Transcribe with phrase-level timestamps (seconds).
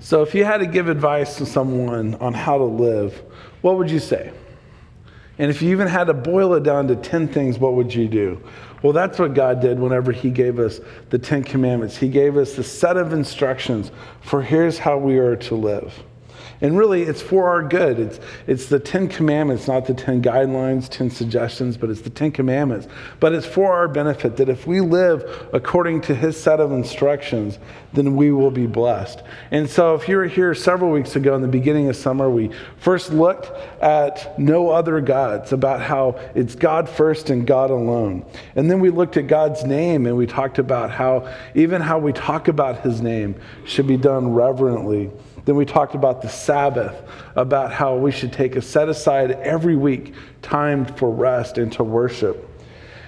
[0.00, 3.22] So, if you had to give advice to someone on how to live,
[3.60, 4.32] what would you say?
[5.38, 8.08] And if you even had to boil it down to 10 things, what would you
[8.08, 8.42] do?
[8.82, 11.96] Well, that's what God did whenever He gave us the Ten Commandments.
[11.96, 13.90] He gave us the set of instructions
[14.22, 16.02] for here's how we are to live.
[16.62, 17.98] And really, it's for our good.
[17.98, 22.32] It's, it's the Ten Commandments, not the Ten Guidelines, Ten Suggestions, but it's the Ten
[22.32, 22.86] Commandments.
[23.18, 27.58] But it's for our benefit that if we live according to His set of instructions,
[27.94, 29.22] then we will be blessed.
[29.50, 32.50] And so, if you were here several weeks ago in the beginning of summer, we
[32.78, 33.50] first looked
[33.82, 38.24] at no other gods, about how it's God first and God alone.
[38.54, 42.12] And then we looked at God's name and we talked about how even how we
[42.12, 45.10] talk about His name should be done reverently.
[45.50, 47.02] Then we talked about the Sabbath,
[47.34, 51.82] about how we should take a set aside every week time for rest and to
[51.82, 52.48] worship.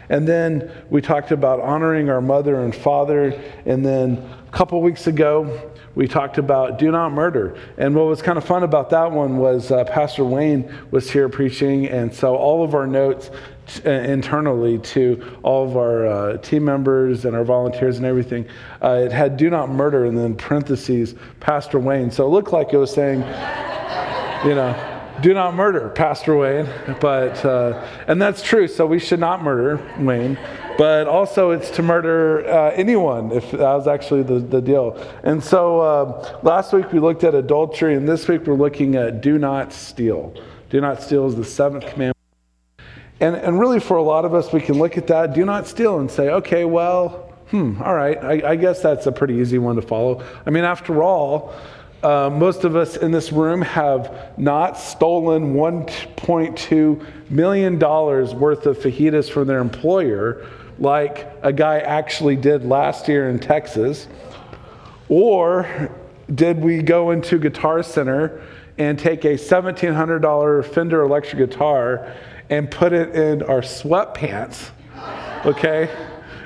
[0.09, 3.41] And then we talked about honoring our mother and father.
[3.65, 7.57] And then a couple weeks ago, we talked about do not murder.
[7.77, 11.29] And what was kind of fun about that one was uh, Pastor Wayne was here
[11.29, 11.87] preaching.
[11.87, 13.31] And so all of our notes
[13.85, 18.47] uh, internally to all of our uh, team members and our volunteers and everything.
[18.83, 22.11] Uh, it had do not murder and then parentheses Pastor Wayne.
[22.11, 23.21] So it looked like it was saying,
[24.45, 24.75] you know,
[25.21, 26.69] do not murder Pastor Wayne.
[27.01, 28.67] But, uh, and that's true.
[28.67, 30.39] So we should not murder Wayne.
[30.79, 34.97] But also, it's to murder uh, anyone, if that was actually the, the deal.
[35.23, 39.21] And so uh, last week we looked at adultery, and this week we're looking at
[39.21, 40.35] do not steal.
[40.71, 42.17] Do not steal is the seventh commandment.
[43.21, 45.67] And, and really, for a lot of us, we can look at that, do not
[45.67, 49.59] steal, and say, okay, well, hmm, all right, I, I guess that's a pretty easy
[49.59, 50.25] one to follow.
[50.47, 51.55] I mean, after all,
[52.03, 59.31] uh, most of us in this room have not stolen $1.2 million worth of fajitas
[59.31, 60.45] from their employer
[60.83, 64.09] like a guy actually did last year in Texas.
[65.09, 65.91] Or
[66.35, 68.43] did we go into Guitar Center
[68.79, 72.13] and take a $1,700 Fender electric guitar
[72.51, 74.71] and put it in our sweatpants,
[75.47, 75.89] okay?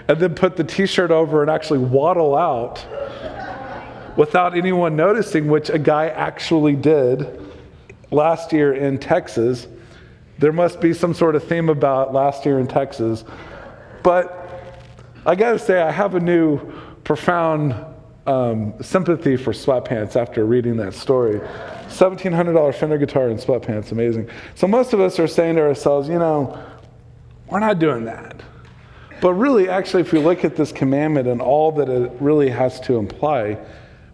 [0.06, 2.84] And then put the t shirt over and actually waddle out
[4.16, 7.41] without anyone noticing, which a guy actually did
[8.11, 9.66] last year in Texas.
[10.38, 13.25] There must be some sort of theme about last year in Texas.
[14.06, 14.62] But
[15.27, 16.61] I gotta say, I have a new
[17.03, 17.75] profound
[18.28, 21.41] um, sympathy for sweatpants after reading that story.
[21.89, 24.31] $1,700 Fender guitar and sweatpants, amazing.
[24.55, 26.56] So most of us are saying to ourselves, you know,
[27.49, 28.41] we're not doing that.
[29.21, 32.78] But really, actually, if we look at this commandment and all that it really has
[32.83, 33.59] to imply,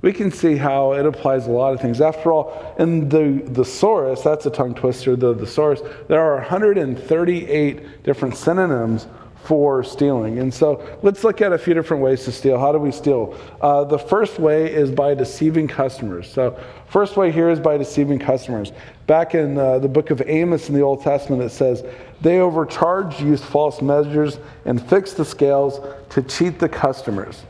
[0.00, 2.00] we can see how it applies a lot of things.
[2.00, 8.36] After all, in the thesaurus, that's a tongue twister, the thesaurus, there are 138 different
[8.38, 9.06] synonyms
[9.44, 10.38] for stealing.
[10.38, 12.58] And so let's look at a few different ways to steal.
[12.58, 13.36] How do we steal?
[13.60, 16.32] Uh, the first way is by deceiving customers.
[16.32, 16.58] So,
[16.88, 18.72] first way here is by deceiving customers.
[19.06, 21.84] Back in uh, the book of Amos in the Old Testament, it says,
[22.20, 25.80] They overcharge, use false measures, and fix the scales
[26.10, 27.42] to cheat the customers.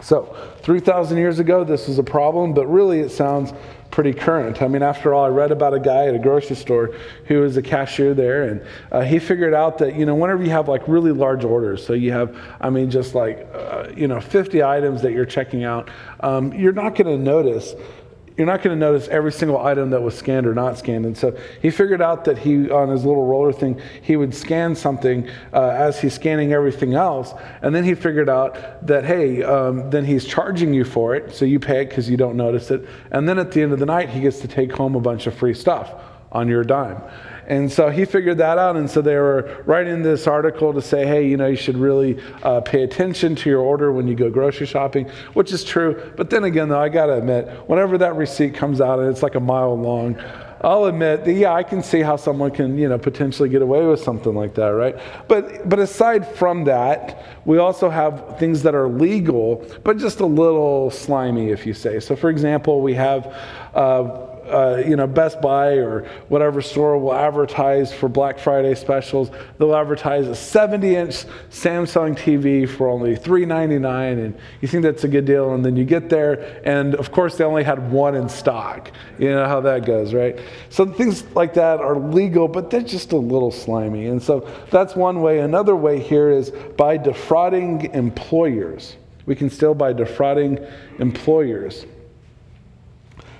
[0.00, 3.52] So, 3,000 years ago, this was a problem, but really it sounds
[3.96, 4.60] pretty current.
[4.60, 7.56] I mean, after all, I read about a guy at a grocery store who was
[7.56, 8.62] a cashier there, and
[8.92, 11.94] uh, he figured out that, you know, whenever you have like really large orders, so
[11.94, 15.88] you have, I mean, just like, uh, you know, 50 items that you're checking out,
[16.20, 17.74] um, you're not going to notice
[18.36, 21.06] you're not going to notice every single item that was scanned or not scanned.
[21.06, 24.74] And so he figured out that he, on his little roller thing, he would scan
[24.74, 27.32] something uh, as he's scanning everything else.
[27.62, 31.34] And then he figured out that, hey, um, then he's charging you for it.
[31.34, 32.86] So you pay it because you don't notice it.
[33.10, 35.26] And then at the end of the night, he gets to take home a bunch
[35.26, 35.94] of free stuff
[36.30, 37.00] on your dime.
[37.46, 38.76] And so he figured that out.
[38.76, 42.20] And so they were writing this article to say, hey, you know, you should really
[42.42, 46.12] uh, pay attention to your order when you go grocery shopping, which is true.
[46.16, 49.22] But then again, though, I got to admit, whenever that receipt comes out and it's
[49.22, 50.20] like a mile long,
[50.62, 53.86] I'll admit that, yeah, I can see how someone can, you know, potentially get away
[53.86, 54.96] with something like that, right?
[55.28, 60.26] But, but aside from that, we also have things that are legal, but just a
[60.26, 62.00] little slimy, if you say.
[62.00, 63.26] So, for example, we have
[63.74, 69.30] uh, uh, you know, Best Buy or whatever store will advertise for Black Friday specials.
[69.58, 75.24] They'll advertise a 70-inch Samsung TV for only 399, and you think that's a good
[75.24, 78.90] deal, and then you get there, and of course they only had one in stock.
[79.18, 80.38] You know how that goes, right?
[80.70, 84.94] So things like that are legal, but they're just a little slimy, and so that's
[84.94, 85.40] one way.
[85.40, 88.96] Another way here is by defrauding employers.
[89.26, 90.64] We can still by defrauding
[90.98, 91.84] employers.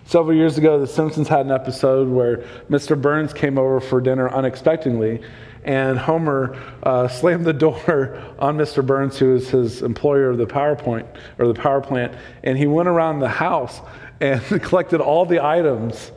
[0.07, 3.01] Several years ago, The Simpsons had an episode where Mr.
[3.01, 5.21] Burns came over for dinner unexpectedly,
[5.65, 8.87] and Homer uh, slammed the door on Mr.
[8.87, 11.09] Burns, who was his employer of the PowerPoint
[11.39, 12.15] or the power plant,
[12.45, 13.81] and he went around the house
[14.21, 16.13] and collected all the items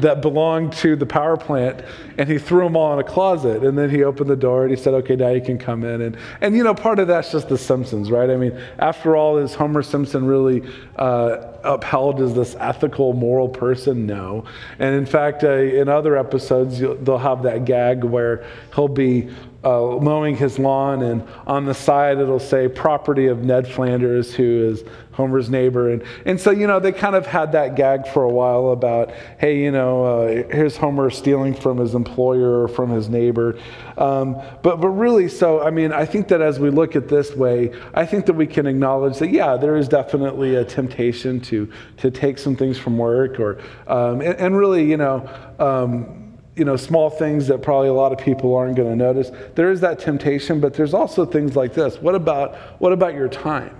[0.00, 1.84] that belonged to the power plant
[2.18, 3.62] and he threw them all in a closet.
[3.62, 6.00] And then he opened the door and he said okay now you can come in.
[6.02, 8.30] And, and you know part of that's just the simpsons right?
[8.30, 10.62] I mean after all is homer simpson really
[10.96, 14.06] uh, upheld as this ethical moral person?
[14.06, 14.44] No.
[14.78, 18.44] And in fact uh, in other episodes they'll have that gag where
[18.74, 19.30] he'll be
[19.64, 24.70] uh, mowing his lawn, and on the side it'll say property of Ned Flanders, who
[24.70, 25.90] is Homer's neighbor.
[25.90, 29.12] And, and so, you know, they kind of had that gag for a while about,
[29.38, 33.58] hey, you know, uh, here's Homer stealing from his employer or from his neighbor.
[33.98, 37.34] Um, but, but really, so, I mean, I think that as we look at this
[37.34, 41.70] way, I think that we can acknowledge that, yeah, there is definitely a temptation to,
[41.98, 43.58] to take some things from work or,
[43.88, 45.28] um, and, and, really, you know,
[45.58, 46.19] um,
[46.56, 49.30] you know, small things that probably a lot of people aren't going to notice.
[49.54, 51.96] There is that temptation, but there's also things like this.
[51.98, 53.76] What about what about your time?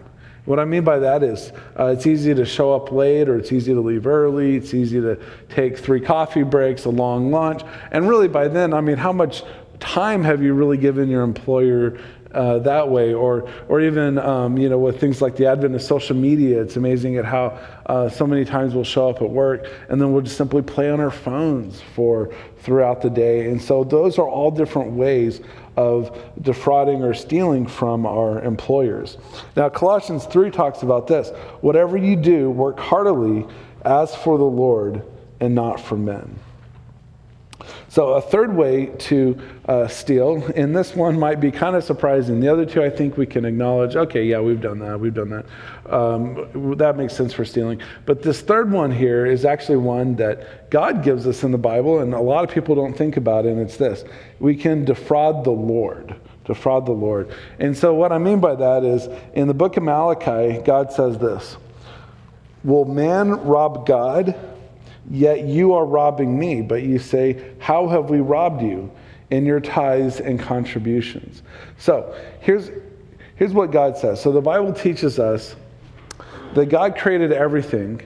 [0.46, 3.52] What I mean by that is uh, it's easy to show up late or it's
[3.52, 4.56] easy to leave early.
[4.56, 5.18] It's easy to
[5.48, 7.62] take three coffee breaks, a long lunch.
[7.92, 9.42] And really, by then, I mean, how much
[9.78, 11.98] time have you really given your employer
[12.32, 15.82] uh, that way, or or even um, you know with things like the advent of
[15.82, 19.66] social media, it's amazing at how uh, so many times we'll show up at work
[19.88, 23.84] and then we'll just simply play on our phones for throughout the day, and so
[23.84, 25.40] those are all different ways
[25.76, 29.18] of defrauding or stealing from our employers.
[29.56, 31.30] Now Colossians three talks about this:
[31.60, 33.46] whatever you do, work heartily
[33.84, 35.02] as for the Lord
[35.40, 36.38] and not for men.
[37.88, 42.40] So, a third way to uh, steal, and this one might be kind of surprising.
[42.40, 45.30] The other two, I think we can acknowledge okay, yeah, we've done that, we've done
[45.30, 45.46] that.
[45.92, 47.80] Um, that makes sense for stealing.
[48.06, 52.00] But this third one here is actually one that God gives us in the Bible,
[52.00, 54.04] and a lot of people don't think about it, and it's this
[54.38, 56.14] we can defraud the Lord.
[56.44, 57.30] Defraud the Lord.
[57.58, 61.18] And so, what I mean by that is in the book of Malachi, God says
[61.18, 61.56] this
[62.64, 64.34] Will man rob God?
[65.08, 66.62] Yet you are robbing me.
[66.62, 68.90] But you say, How have we robbed you?
[69.30, 71.42] In your tithes and contributions.
[71.78, 72.70] So here's,
[73.36, 74.20] here's what God says.
[74.20, 75.54] So the Bible teaches us
[76.54, 78.00] that God created everything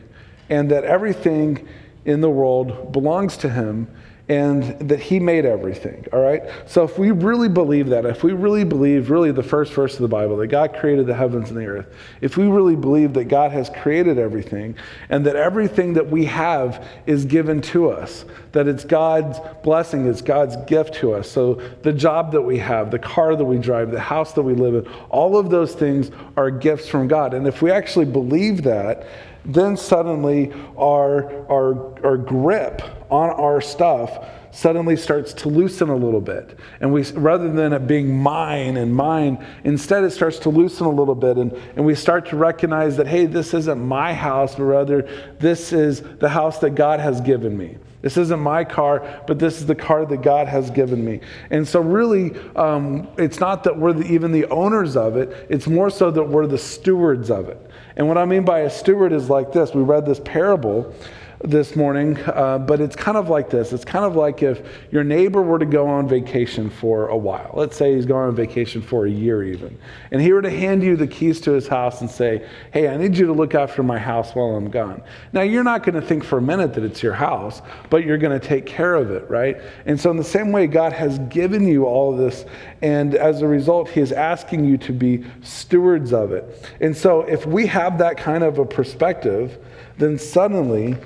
[0.51, 1.67] and that everything
[2.05, 3.89] in the world belongs to Him
[4.29, 6.43] and that he made everything all right?
[6.67, 10.01] So if we really believe that if we really believe really the first verse of
[10.01, 11.87] the bible that god created the heavens and the earth
[12.21, 14.75] if we really believe that god has created everything
[15.11, 20.23] and that everything that we have is given to us that it's god's blessing it's
[20.23, 21.31] god's gift to us.
[21.31, 24.55] So the job that we have the car that we drive the house that we
[24.55, 27.35] live in all of those things are gifts from god.
[27.35, 29.07] And if we actually believe that
[29.45, 36.21] then suddenly our, our, our grip on our stuff suddenly starts to loosen a little
[36.21, 36.57] bit.
[36.81, 40.91] And we, rather than it being mine and mine, instead it starts to loosen a
[40.91, 41.37] little bit.
[41.37, 45.03] And, and we start to recognize that, hey, this isn't my house, but rather
[45.41, 47.79] this is the house that God has given me.
[48.05, 51.21] This isn't my car, but this is the car that God has given me.
[51.49, 55.67] And so, really, um, it's not that we're the, even the owners of it, it's
[55.67, 57.59] more so that we're the stewards of it.
[57.97, 60.95] And what I mean by a steward is like this we read this parable
[61.45, 63.75] this morning, uh, but it's kind of like this.
[63.75, 67.51] It's kind of like if your neighbor were to go on vacation for a while.
[67.53, 69.79] Let's say he's going on vacation for a year even.
[70.11, 72.97] And he were to hand you the keys to his house and say, Hey, I
[72.97, 75.03] need you to look after my house while I'm gone.
[75.35, 77.61] Now, you're not going to think for a minute that it's your house,
[77.91, 79.61] but you're going to take care of it, right?
[79.85, 82.47] And so, in the same way, God has given you all of this.
[82.81, 86.71] And as a result, he is asking you to be stewards of it.
[86.81, 89.59] And so, if we have that kind of a perspective,
[89.99, 90.97] then suddenly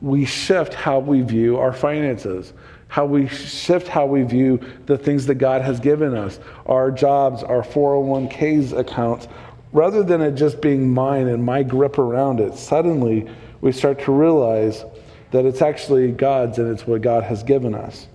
[0.00, 2.52] we shift how we view our finances,
[2.88, 7.42] how we shift how we view the things that God has given us, our jobs,
[7.42, 9.28] our 401ks accounts.
[9.72, 13.28] Rather than it just being mine and my grip around it, suddenly
[13.60, 14.84] we start to realize
[15.30, 18.06] that it's actually God's and it's what God has given us.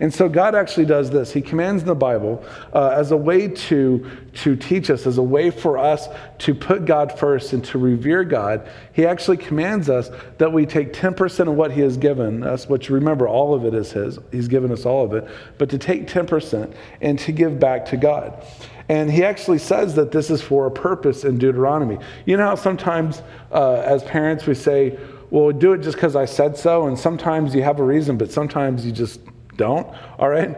[0.00, 1.32] And so God actually does this.
[1.32, 5.22] He commands in the Bible uh, as a way to, to teach us, as a
[5.22, 8.68] way for us to put God first and to revere God.
[8.92, 12.90] He actually commands us that we take 10% of what He has given us, which
[12.90, 14.18] remember, all of it is His.
[14.32, 15.28] He's given us all of it,
[15.58, 18.44] but to take 10% and to give back to God.
[18.88, 21.98] And he actually says that this is for a purpose in Deuteronomy.
[22.26, 24.98] You know how sometimes uh, as parents we say,
[25.30, 26.86] well, do it just because I said so.
[26.86, 29.20] And sometimes you have a reason, but sometimes you just
[29.56, 29.86] don't.
[30.18, 30.56] All right?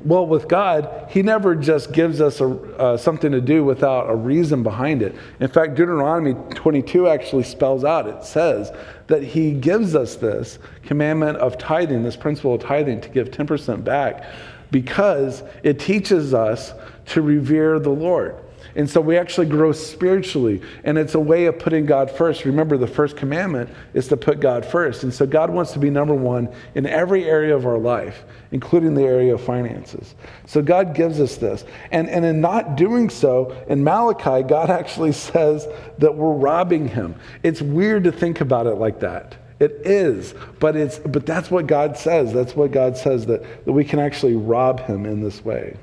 [0.00, 4.14] Well, with God, He never just gives us a, uh, something to do without a
[4.14, 5.14] reason behind it.
[5.40, 8.72] In fact, Deuteronomy 22 actually spells out, it says
[9.08, 13.82] that He gives us this commandment of tithing, this principle of tithing, to give 10%
[13.82, 14.24] back
[14.70, 16.74] because it teaches us
[17.06, 18.36] to revere the Lord.
[18.78, 20.62] And so we actually grow spiritually.
[20.84, 22.44] And it's a way of putting God first.
[22.44, 25.02] Remember, the first commandment is to put God first.
[25.02, 28.94] And so God wants to be number one in every area of our life, including
[28.94, 30.14] the area of finances.
[30.46, 31.64] So God gives us this.
[31.90, 35.66] And, and in not doing so, in Malachi, God actually says
[35.98, 37.16] that we're robbing him.
[37.42, 39.34] It's weird to think about it like that.
[39.58, 42.32] It is, but it's but that's what God says.
[42.32, 45.76] That's what God says that, that we can actually rob him in this way.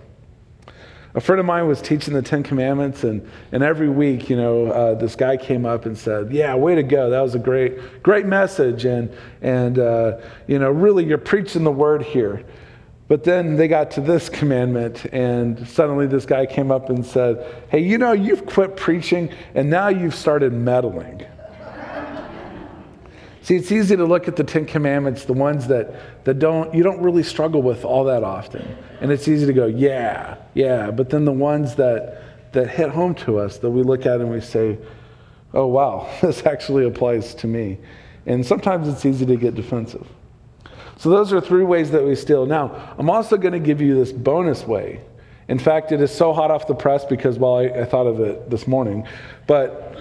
[1.16, 4.68] A friend of mine was teaching the Ten Commandments, and, and every week, you know,
[4.68, 7.10] uh, this guy came up and said, Yeah, way to go.
[7.10, 8.84] That was a great, great message.
[8.84, 9.10] And,
[9.42, 10.18] and uh,
[10.48, 12.44] you know, really, you're preaching the word here.
[13.08, 17.64] But then they got to this commandment, and suddenly this guy came up and said,
[17.70, 21.26] Hey, you know, you've quit preaching, and now you've started meddling.
[23.46, 26.82] See, it's easy to look at the Ten Commandments, the ones that, that don't, you
[26.82, 28.76] don't really struggle with all that often.
[29.02, 30.90] And it's easy to go, yeah, yeah.
[30.90, 32.24] But then the ones that,
[32.54, 34.80] that hit home to us, that we look at and we say,
[35.54, 37.78] oh, wow, this actually applies to me.
[38.26, 40.08] And sometimes it's easy to get defensive.
[40.98, 42.48] So those are three ways that we steal.
[42.48, 45.02] Now, I'm also going to give you this bonus way.
[45.50, 48.20] In fact, it is so hot off the press because, well, I, I thought of
[48.22, 49.08] it this morning.
[49.46, 49.96] But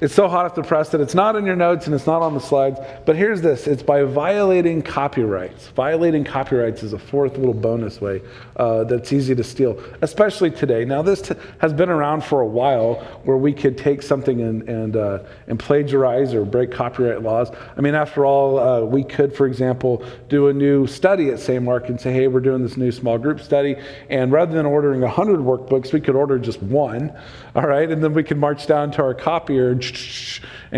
[0.00, 2.20] it's so hot off the press that it's not in your notes and it's not
[2.20, 2.80] on the slides.
[3.06, 5.68] But here's this it's by violating copyrights.
[5.68, 8.20] Violating copyrights is a fourth little bonus way
[8.56, 10.84] uh, that's easy to steal, especially today.
[10.84, 14.68] Now, this t- has been around for a while where we could take something and,
[14.68, 17.50] and, uh, and plagiarize or break copyright laws.
[17.76, 21.62] I mean, after all, uh, we could, for example, do a new study at St.
[21.62, 23.76] Mark and say, hey, we're doing this new small group study.
[24.10, 27.16] And rather than ordering 100 workbooks, we could order just one,
[27.54, 27.88] all right?
[27.88, 29.74] And then we could march down to our copier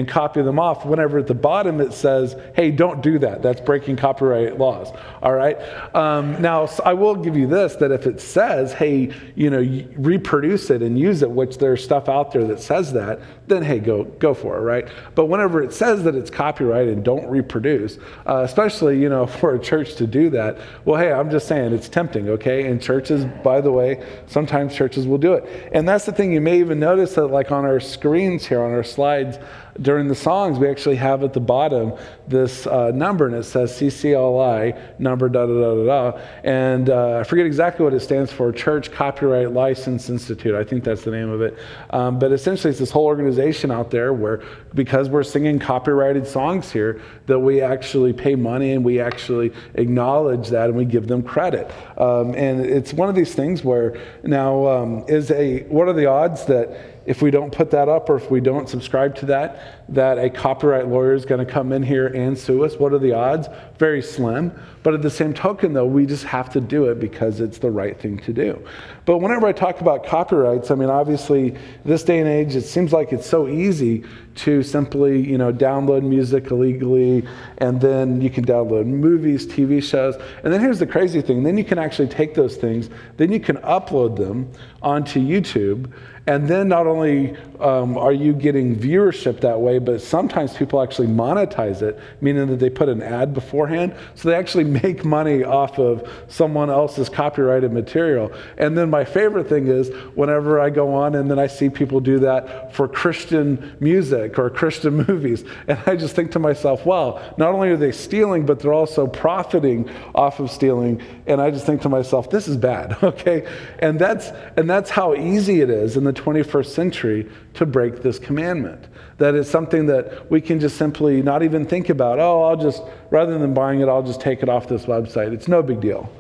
[0.09, 3.43] copy them off whenever at the bottom it says, hey, don't do that.
[3.43, 4.93] That's breaking copyright laws.
[5.23, 5.59] All right?
[5.95, 9.61] Um, now, I will give you this that if it says, hey, you know,
[9.97, 13.79] reproduce it and use it, which there's stuff out there that says that, then hey,
[13.79, 14.89] go, go for it, right?
[15.15, 19.55] But whenever it says that it's copyrighted and don't reproduce, uh, especially, you know, for
[19.55, 22.67] a church to do that, well, hey, I'm just saying it's tempting, okay?
[22.67, 25.71] And churches, by the way, sometimes churches will do it.
[25.73, 28.73] And that's the thing, you may even notice that, like on our screens here, on
[28.73, 29.39] our slides,
[29.81, 31.93] during the songs, we actually have at the bottom
[32.27, 36.21] this uh, number, and it says CCLI number da da da da da.
[36.45, 40.55] And uh, I forget exactly what it stands for Church Copyright License Institute.
[40.55, 41.59] I think that's the name of it.
[41.91, 44.43] Um, but essentially, it's this whole organization out there where,
[44.75, 50.49] because we're singing copyrighted songs here, that we actually pay money and we actually acknowledge
[50.49, 51.71] that and we give them credit.
[51.99, 56.07] Um, and it's one of these things where now um, is a what are the
[56.07, 59.85] odds that if we don't put that up or if we don't subscribe to that,
[59.89, 62.77] that a copyright lawyer is going to come in here and sue us.
[62.77, 63.49] What are the odds?
[63.79, 64.53] Very slim.
[64.87, 67.73] But at the same token, though, we just have to do it because it's the
[67.73, 68.65] right thing to do.
[69.05, 72.93] But whenever I talk about copyrights, I mean, obviously, this day and age, it seems
[72.93, 74.05] like it's so easy
[74.37, 77.27] to simply, you know, download music illegally,
[77.59, 80.15] and then you can download movies, TV shows.
[80.45, 83.41] And then here's the crazy thing then you can actually take those things, then you
[83.41, 84.49] can upload them
[84.83, 85.91] onto YouTube.
[86.29, 91.07] And then not only um, are you getting viewership that way, but sometimes people actually
[91.07, 93.95] monetize it, meaning that they put an ad beforehand.
[94.17, 98.33] So they actually make money off of someone else's copyrighted material.
[98.59, 102.01] And then my favorite thing is whenever I go on and then I see people
[102.01, 105.45] do that for Christian music or Christian movies.
[105.69, 109.07] And I just think to myself, well, not only are they stealing, but they're also
[109.07, 111.03] profiting off of stealing.
[111.27, 113.47] And I just think to myself, this is bad, okay?
[113.79, 118.19] And that's, and that's how easy it is in the 21st century to break this
[118.19, 118.87] commandment.
[119.19, 122.19] That it's something that we can just simply not even think about.
[122.19, 125.33] Oh, I'll just, rather than buying it, I'll just take it off this website.
[125.33, 126.11] It's no big deal.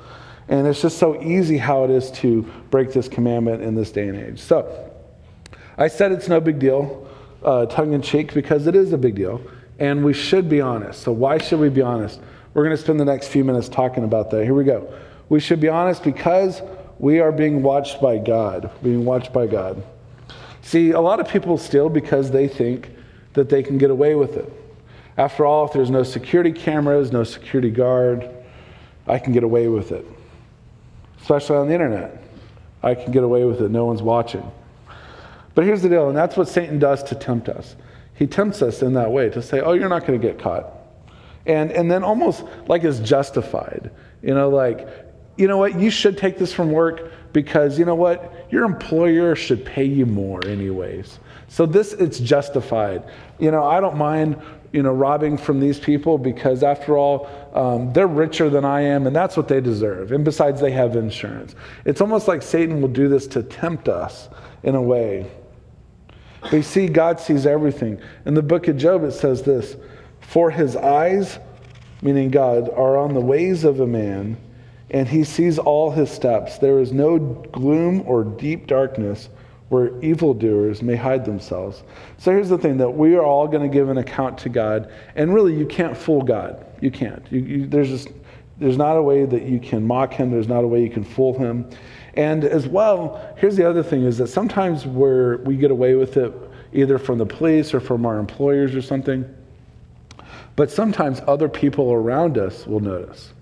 [0.49, 4.09] And it's just so easy how it is to break this commandment in this day
[4.09, 4.41] and age.
[4.41, 4.93] So,
[5.77, 7.07] I said it's no big deal,
[7.45, 9.43] uh, tongue in cheek, because it is a big deal.
[9.79, 11.03] And we should be honest.
[11.03, 12.21] So, why should we be honest?
[12.55, 14.45] We're going to spend the next few minutes talking about that.
[14.45, 14.91] Here we go.
[15.29, 16.63] We should be honest because
[16.99, 18.71] we are being watched by God.
[18.83, 19.83] Being watched by God.
[20.67, 22.91] See, a lot of people steal because they think
[23.35, 24.53] that they can get away with it.
[25.17, 28.29] After all, if there's no security cameras, no security guard,
[29.07, 30.05] I can get away with it.
[31.21, 32.21] Especially on the internet.
[32.83, 33.71] I can get away with it.
[33.71, 34.51] No one's watching.
[35.55, 37.77] But here's the deal, and that's what Satan does to tempt us.
[38.17, 40.69] He tempts us in that way to say, oh, you're not going to get caught.
[41.47, 43.93] And, and then almost like it's justified.
[44.21, 45.06] You know, like
[45.37, 49.37] you know what, you should take this from work because you know what, your employer
[49.37, 51.19] should pay you more, anyways.
[51.49, 53.05] So this, it's justified.
[53.39, 54.41] You know, I don't mind
[54.77, 59.07] you know, robbing from these people because, after all, um, they're richer than I am,
[59.07, 60.13] and that's what they deserve.
[60.13, 61.55] And besides, they have insurance.
[61.87, 64.29] It's almost like Satan will do this to tempt us
[64.63, 65.31] in a way.
[66.43, 68.01] But you see, God sees everything.
[68.27, 69.77] In the book of Job, it says this
[70.21, 71.39] For his eyes,
[72.03, 74.37] meaning God, are on the ways of a man,
[74.97, 76.57] and he sees all his steps.
[76.57, 79.29] There is no gloom or deep darkness
[79.69, 81.83] where evildoers may hide themselves.
[82.17, 84.91] So here's the thing that we are all going to give an account to God,
[85.15, 86.65] and really you can't fool God.
[86.81, 87.23] You can't.
[87.31, 88.09] You, you, there's just
[88.59, 90.31] there's not a way that you can mock him.
[90.31, 91.69] There's not a way you can fool him.
[92.15, 96.17] And as well, here's the other thing: is that sometimes where we get away with
[96.17, 96.33] it,
[96.73, 99.29] either from the police or from our employers or something,
[100.55, 103.35] but sometimes other people around us will notice.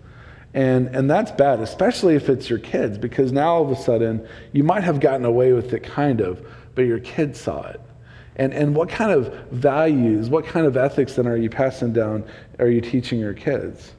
[0.55, 4.27] And, and that's bad, especially if it's your kids, because now all of a sudden
[4.53, 6.47] you might have gotten away with it kind of,
[6.77, 7.81] but your kids saw it.
[8.37, 12.25] And, and what kind of values, what kind of ethics then are you passing down,
[12.61, 13.93] are you teaching your kids?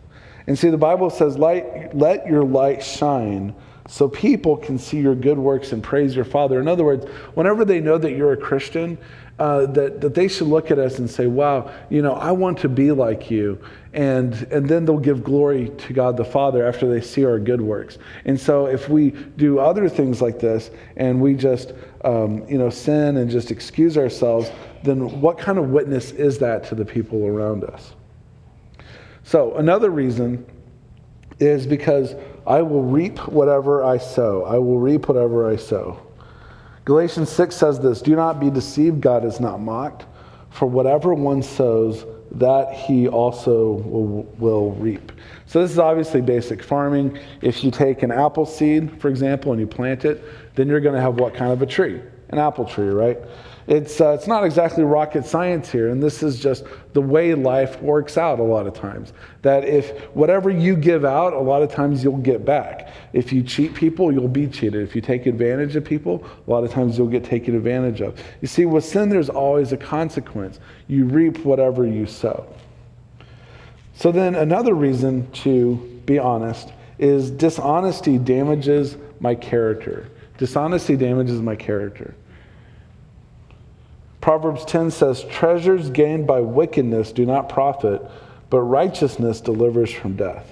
[0.48, 3.54] And see, the Bible says, light, let your light shine
[3.88, 6.60] so people can see your good works and praise your Father.
[6.60, 8.98] In other words, whenever they know that you're a Christian,
[9.38, 12.60] uh, that, that they should look at us and say, wow, you know, I want
[12.60, 13.60] to be like you.
[13.92, 17.62] And, and then they'll give glory to God the Father after they see our good
[17.62, 17.98] works.
[18.26, 21.74] And so if we do other things like this and we just,
[22.04, 24.52] um, you know, sin and just excuse ourselves,
[24.84, 27.94] then what kind of witness is that to the people around us?
[29.24, 30.46] So another reason
[31.40, 32.16] is because
[32.48, 34.46] I will reap whatever I sow.
[34.46, 36.00] I will reap whatever I sow.
[36.86, 40.06] Galatians 6 says this Do not be deceived, God is not mocked.
[40.52, 45.12] For whatever one sows, that he also will, will, reap.
[45.48, 47.20] So, this is obviously basic farming.
[47.42, 50.24] If you take an apple seed, for example, and you plant it,
[50.56, 52.02] then you're going to have what kind of a tree?
[52.30, 53.18] An apple tree, right?
[53.68, 57.82] It's, uh, it's not exactly rocket science here, and this is just the way life
[57.82, 59.12] works out a lot of times.
[59.42, 62.90] That if whatever you give out, a lot of times you'll get back.
[63.12, 64.84] If you cheat people, you'll be cheated.
[64.84, 68.20] If you take advantage of people, a lot of times you'll get taken advantage of.
[68.42, 70.60] You see, with sin, there's always a consequence.
[70.88, 72.46] You reap whatever you sow.
[73.96, 80.08] So, then another reason to be honest is dishonesty damages my character.
[80.38, 82.14] Dishonesty damages my character.
[84.26, 88.02] Proverbs 10 says, Treasures gained by wickedness do not profit,
[88.50, 90.52] but righteousness delivers from death.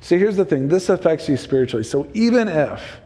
[0.00, 1.82] See, here's the thing this affects you spiritually.
[1.82, 3.00] So even if,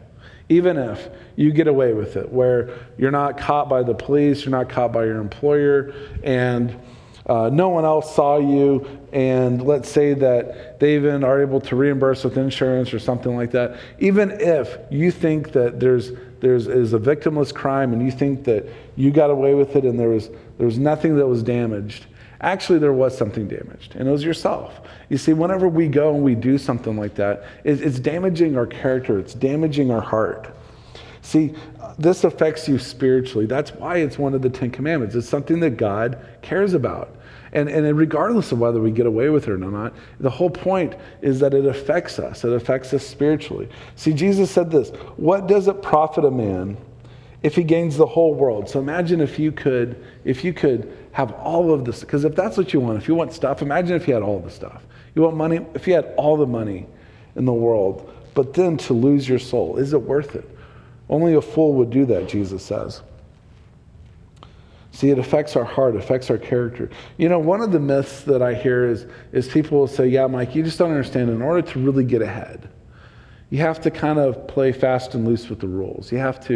[0.47, 4.51] even if you get away with it, where you're not caught by the police, you're
[4.51, 5.91] not caught by your employer,
[6.21, 6.79] and
[7.25, 11.75] uh, no one else saw you, and let's say that they even are able to
[11.75, 16.93] reimburse with insurance or something like that, even if you think that there's there's is
[16.93, 20.29] a victimless crime and you think that you got away with it and there was
[20.57, 22.05] there was nothing that was damaged,
[22.41, 24.81] actually there was something damaged, and it was yourself.
[25.09, 29.19] You see, whenever we go and we do something like that, it's damaging our character,
[29.19, 30.55] it's damaging our heart.
[31.21, 31.53] See,
[31.97, 33.47] this affects you spiritually.
[33.47, 35.15] That's why it's one of the Ten Commandments.
[35.15, 37.15] It's something that God cares about.
[37.55, 40.93] And, and regardless of whether we get away with it or not, the whole point
[41.21, 42.43] is that it affects us.
[42.43, 43.69] It affects us spiritually.
[43.95, 46.75] See, Jesus said this What does it profit a man
[47.43, 48.67] if he gains the whole world?
[48.67, 52.57] So imagine if you could, if you could have all of this, because if that's
[52.57, 54.83] what you want, if you want stuff, imagine if you had all the stuff.
[55.15, 55.65] You want money?
[55.73, 56.87] If you had all the money
[57.37, 60.49] in the world, but then to lose your soul, is it worth it?
[61.07, 63.01] Only a fool would do that, Jesus says.
[64.95, 66.89] See, it affects our heart, affects our character.
[67.17, 70.25] You know, one of the myths that I hear is, is people will say, Yeah,
[70.27, 71.29] Mike, you just don't understand.
[71.29, 72.69] In order to really get ahead,
[73.49, 76.11] you have to kind of play fast and loose with the rules.
[76.11, 76.53] You have to,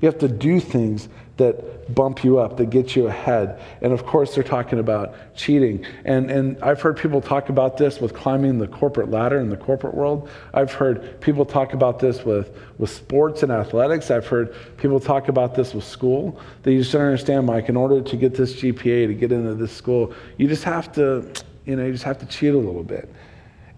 [0.00, 3.60] you have to do things that bump you up, that get you ahead.
[3.80, 5.84] And of course, they're talking about cheating.
[6.04, 9.56] And, and I've heard people talk about this with climbing the corporate ladder in the
[9.56, 10.28] corporate world.
[10.52, 14.10] I've heard people talk about this with, with sports and athletics.
[14.10, 16.38] I've heard people talk about this with school.
[16.62, 19.54] That you just don't understand, Mike, in order to get this GPA, to get into
[19.54, 21.26] this school, you just have to,
[21.64, 23.08] you know, you just have to cheat a little bit.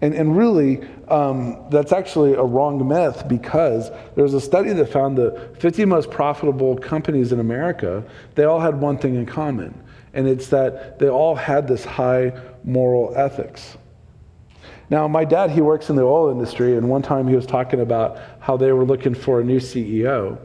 [0.03, 5.17] And, and really, um, that's actually a wrong myth because there's a study that found
[5.17, 8.03] the 50 most profitable companies in America,
[8.35, 9.73] they all had one thing in common,
[10.13, 13.77] and it's that they all had this high moral ethics.
[14.89, 17.79] Now, my dad, he works in the oil industry, and one time he was talking
[17.79, 20.37] about how they were looking for a new CEO.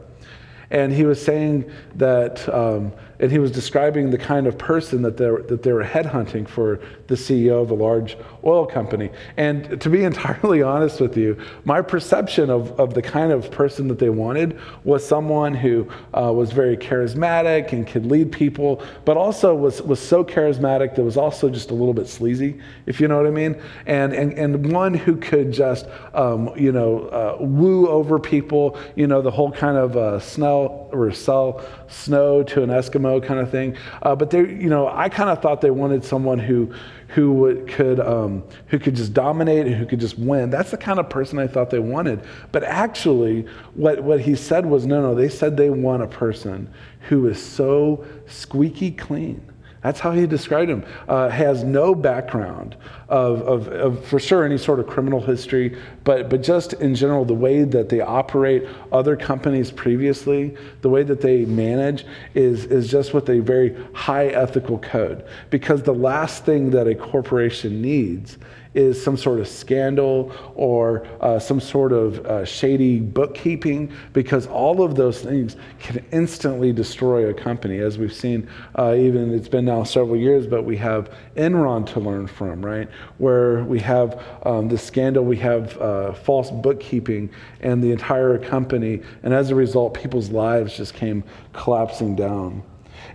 [0.71, 5.17] And he was saying that um, and he was describing the kind of person that
[5.17, 9.09] they, were, that they were headhunting for the CEO of a large oil company.
[9.35, 13.89] And to be entirely honest with you, my perception of, of the kind of person
[13.89, 19.17] that they wanted was someone who uh, was very charismatic and could lead people, but
[19.17, 23.07] also was, was so charismatic that was also just a little bit sleazy, if you
[23.07, 23.61] know what I mean.
[23.85, 29.07] And, and, and one who could just, um, you know, uh, woo over people, you
[29.07, 33.49] know, the whole kind of uh, snow or sell snow to an Eskimo kind of
[33.49, 33.77] thing.
[34.01, 36.73] Uh, but they, you know, I kind of thought they wanted someone who
[37.09, 40.49] who would, could um, who could just dominate and who could just win.
[40.49, 42.21] That's the kind of person I thought they wanted.
[42.51, 45.15] But actually, what what he said was no, no.
[45.15, 46.69] They said they want a person
[47.07, 49.48] who is so squeaky clean
[49.81, 50.83] that's how he described him.
[51.07, 52.75] Uh, has no background
[53.07, 57.23] of, of, of, for sure, any sort of criminal history, but, but just in general,
[57.23, 62.89] the way that they operate other companies previously, the way that they manage is, is
[62.89, 65.25] just with a very high ethical code.
[65.49, 68.37] Because the last thing that a corporation needs
[68.73, 74.83] is some sort of scandal or uh, some sort of uh, shady bookkeeping, because all
[74.83, 77.79] of those things can instantly destroy a company.
[77.79, 81.99] As we've seen, uh, even it's been now several years, but we have Enron to
[81.99, 82.87] learn from, right?
[83.17, 89.01] Where we have um, the scandal, we have uh, false bookkeeping, and the entire company,
[89.23, 92.63] and as a result, people's lives just came collapsing down.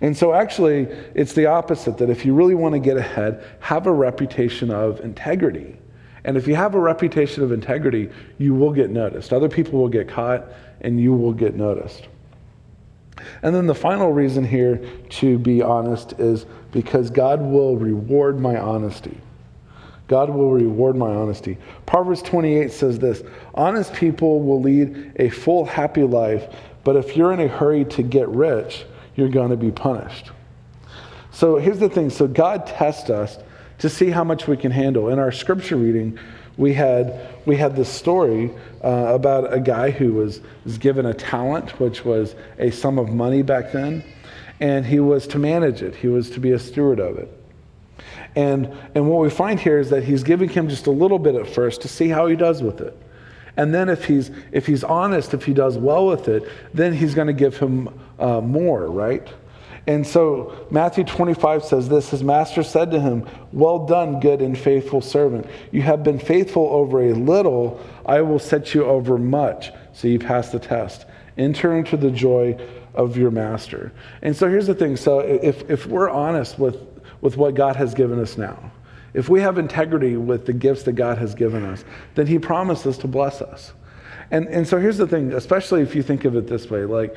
[0.04, 0.82] And so, actually,
[1.14, 5.00] it's the opposite that if you really want to get ahead, have a reputation of
[5.00, 5.78] integrity.
[6.24, 9.32] And if you have a reputation of integrity, you will get noticed.
[9.32, 10.44] Other people will get caught,
[10.82, 12.06] and you will get noticed.
[13.42, 18.58] And then the final reason here to be honest is because God will reward my
[18.58, 19.16] honesty.
[20.06, 21.56] God will reward my honesty.
[21.86, 23.22] Proverbs 28 says this
[23.54, 28.02] Honest people will lead a full, happy life, but if you're in a hurry to
[28.02, 28.84] get rich,
[29.16, 30.30] you're going to be punished.
[31.30, 33.38] So here's the thing so God tests us
[33.78, 35.08] to see how much we can handle.
[35.08, 36.18] In our scripture reading,
[36.56, 41.14] we had, we had this story uh, about a guy who was, was given a
[41.14, 44.04] talent, which was a sum of money back then,
[44.60, 47.40] and he was to manage it, he was to be a steward of it.
[48.36, 51.34] And, and what we find here is that he's giving him just a little bit
[51.34, 52.96] at first to see how he does with it.
[53.56, 57.14] And then if he's, if he's honest, if he does well with it, then he's
[57.14, 59.28] going to give him uh, more, right?
[59.86, 64.56] And so Matthew 25 says this His master said to him, Well done, good and
[64.56, 65.46] faithful servant.
[65.72, 69.72] You have been faithful over a little, I will set you over much.
[69.92, 71.06] So you pass the test.
[71.36, 72.58] Enter into the joy
[72.94, 73.92] of your master.
[74.22, 76.76] And so here's the thing so if, if we're honest with,
[77.20, 78.72] with what God has given us now,
[79.12, 82.96] if we have integrity with the gifts that God has given us, then He promises
[82.98, 83.72] to bless us.
[84.30, 87.14] And, and so here's the thing, especially if you think of it this way like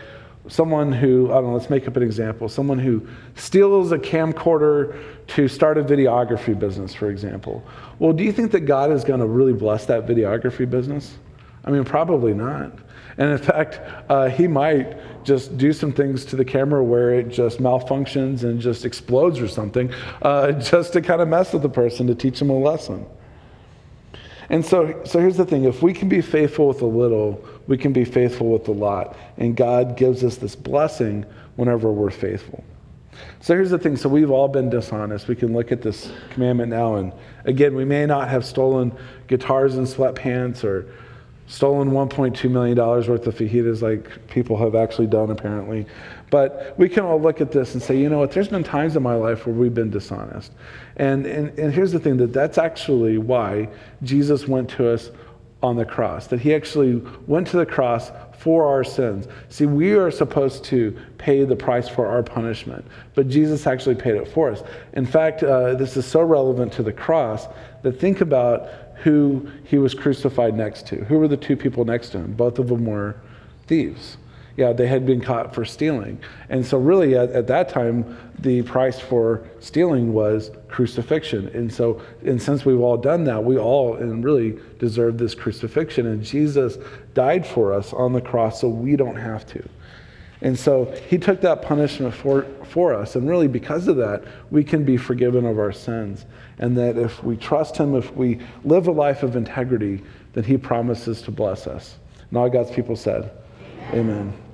[0.49, 5.01] someone who, I don't know, let's make up an example, someone who steals a camcorder
[5.27, 7.63] to start a videography business, for example.
[7.99, 11.17] Well, do you think that God is going to really bless that videography business?
[11.65, 12.71] I mean, probably not.
[13.17, 17.29] And in fact, uh, he might just do some things to the camera where it
[17.29, 21.69] just malfunctions and just explodes or something, uh, just to kind of mess with the
[21.69, 23.05] person to teach them a lesson.
[24.49, 27.77] And so, so here's the thing if we can be faithful with a little, we
[27.77, 29.17] can be faithful with a lot.
[29.37, 32.63] And God gives us this blessing whenever we're faithful.
[33.41, 35.27] So here's the thing so we've all been dishonest.
[35.27, 37.11] We can look at this commandment now, and
[37.45, 38.95] again, we may not have stolen
[39.27, 40.87] guitars and sweatpants or
[41.47, 45.85] stolen $1.2 million worth of fajitas like people have actually done apparently.
[46.29, 48.97] But we can all look at this and say, you know what, there's been times
[48.97, 50.51] in my life where we've been dishonest.
[50.97, 53.69] And, and, and here's the thing that that's actually why
[54.03, 55.11] Jesus went to us
[55.63, 59.27] on the cross, that he actually went to the cross for our sins.
[59.49, 64.15] See, we are supposed to pay the price for our punishment, but Jesus actually paid
[64.15, 64.61] it for us.
[64.93, 67.47] In fact, uh, this is so relevant to the cross
[67.81, 68.69] that think about
[69.03, 71.03] who he was crucified next to.
[71.05, 72.33] Who were the two people next to him?
[72.33, 73.15] Both of them were
[73.65, 74.17] thieves.
[74.57, 76.19] Yeah, they had been caught for stealing.
[76.49, 81.47] And so, really, at, at that time, the price for stealing was crucifixion.
[81.49, 86.07] And so, and since we've all done that, we all and really deserve this crucifixion.
[86.07, 86.77] And Jesus
[87.13, 89.69] died for us on the cross so we don't have to.
[90.41, 93.15] And so he took that punishment for, for us.
[93.15, 96.25] And really, because of that, we can be forgiven of our sins.
[96.57, 100.57] And that if we trust him, if we live a life of integrity, then he
[100.57, 101.97] promises to bless us.
[102.29, 103.31] And all God's people said,
[103.93, 103.99] Amen.
[103.99, 104.46] Amen.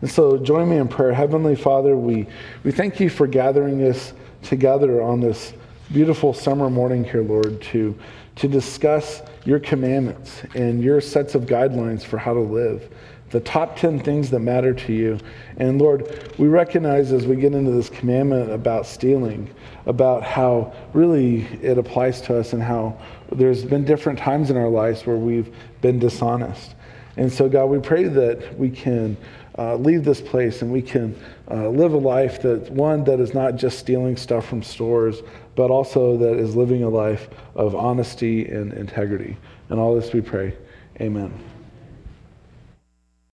[0.00, 1.12] And so join me in prayer.
[1.12, 2.26] Heavenly Father, we,
[2.64, 5.54] we thank you for gathering us together on this
[5.92, 7.96] beautiful summer morning here, Lord, to,
[8.36, 12.90] to discuss your commandments and your sets of guidelines for how to live
[13.30, 15.18] the top 10 things that matter to you.
[15.56, 19.52] And Lord, we recognize as we get into this commandment about stealing,
[19.86, 22.96] about how really it applies to us and how
[23.32, 26.74] there's been different times in our lives where we've been dishonest.
[27.16, 29.16] And so, God, we pray that we can
[29.58, 31.18] uh, leave this place and we can
[31.50, 35.22] uh, live a life that, one, that is not just stealing stuff from stores,
[35.54, 39.36] but also that is living a life of honesty and integrity.
[39.68, 40.54] And all this we pray.
[41.00, 41.55] Amen.